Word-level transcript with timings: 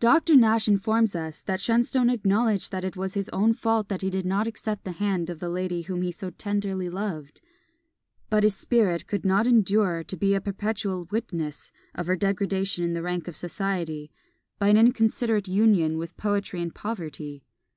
Dr. 0.00 0.34
Nash 0.34 0.66
informs 0.66 1.14
us 1.14 1.40
that 1.42 1.60
Shenstone 1.60 2.10
acknowledged 2.10 2.72
that 2.72 2.82
it 2.82 2.96
was 2.96 3.14
his 3.14 3.28
own 3.28 3.52
fault 3.52 3.86
that 3.88 4.00
he 4.02 4.10
did 4.10 4.26
not 4.26 4.48
accept 4.48 4.82
the 4.82 4.90
hand 4.90 5.30
of 5.30 5.38
the 5.38 5.48
lady 5.48 5.82
whom 5.82 6.02
he 6.02 6.10
so 6.10 6.30
tenderly 6.30 6.90
loved; 6.90 7.40
but 8.28 8.42
his 8.42 8.56
spirit 8.56 9.06
could 9.06 9.24
not 9.24 9.46
endure 9.46 10.02
to 10.02 10.16
be 10.16 10.34
a 10.34 10.40
perpetual 10.40 11.06
witness 11.12 11.70
of 11.94 12.08
her 12.08 12.16
degradation 12.16 12.82
in 12.82 12.94
the 12.94 13.02
rank 13.02 13.28
of 13.28 13.36
society, 13.36 14.10
by 14.58 14.66
an 14.70 14.76
inconsiderate 14.76 15.46
union 15.46 15.98
with 15.98 16.16
poetry 16.16 16.60
and 16.60 16.74
poverty. 16.74 17.44